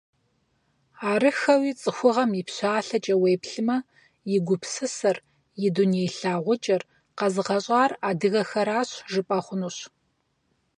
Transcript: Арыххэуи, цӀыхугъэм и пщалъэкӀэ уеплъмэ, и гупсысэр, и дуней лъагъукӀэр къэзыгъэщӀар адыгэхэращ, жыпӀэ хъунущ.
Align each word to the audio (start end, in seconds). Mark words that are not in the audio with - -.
Арыххэуи, 1.09 1.71
цӀыхугъэм 1.79 2.31
и 2.39 2.43
пщалъэкӀэ 2.47 3.15
уеплъмэ, 3.21 3.77
и 4.35 4.37
гупсысэр, 4.45 5.17
и 5.65 5.67
дуней 5.75 6.09
лъагъукӀэр 6.17 6.81
къэзыгъэщӀар 7.17 7.91
адыгэхэращ, 8.09 8.89
жыпӀэ 9.11 9.39
хъунущ. 9.45 9.77